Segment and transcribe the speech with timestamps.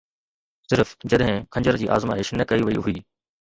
[0.69, 2.97] صرف جڏهن خنجر جي آزمائش نه ڪئي وئي هئي